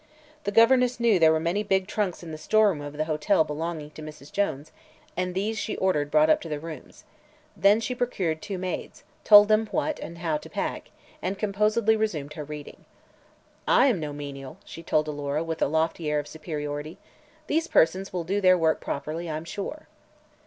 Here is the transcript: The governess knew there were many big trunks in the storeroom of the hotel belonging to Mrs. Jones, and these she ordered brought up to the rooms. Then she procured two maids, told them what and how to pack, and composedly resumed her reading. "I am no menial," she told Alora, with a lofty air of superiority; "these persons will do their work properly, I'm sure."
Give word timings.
The 0.45 0.51
governess 0.51 0.99
knew 0.99 1.19
there 1.19 1.31
were 1.31 1.39
many 1.39 1.61
big 1.61 1.85
trunks 1.85 2.23
in 2.23 2.31
the 2.31 2.37
storeroom 2.39 2.81
of 2.81 2.97
the 2.97 3.05
hotel 3.05 3.43
belonging 3.43 3.91
to 3.91 4.01
Mrs. 4.01 4.31
Jones, 4.31 4.71
and 5.15 5.35
these 5.35 5.59
she 5.59 5.75
ordered 5.77 6.09
brought 6.09 6.27
up 6.31 6.41
to 6.41 6.49
the 6.49 6.59
rooms. 6.59 7.03
Then 7.55 7.79
she 7.79 7.93
procured 7.93 8.41
two 8.41 8.57
maids, 8.57 9.03
told 9.23 9.47
them 9.47 9.67
what 9.67 9.99
and 9.99 10.17
how 10.17 10.37
to 10.37 10.49
pack, 10.49 10.89
and 11.21 11.37
composedly 11.37 11.95
resumed 11.95 12.33
her 12.33 12.43
reading. 12.43 12.83
"I 13.67 13.85
am 13.85 13.99
no 13.99 14.11
menial," 14.11 14.57
she 14.65 14.81
told 14.81 15.07
Alora, 15.07 15.43
with 15.43 15.61
a 15.61 15.67
lofty 15.67 16.09
air 16.09 16.17
of 16.17 16.27
superiority; 16.27 16.97
"these 17.45 17.67
persons 17.67 18.11
will 18.11 18.23
do 18.23 18.41
their 18.41 18.57
work 18.57 18.81
properly, 18.81 19.29
I'm 19.29 19.45
sure." 19.45 19.87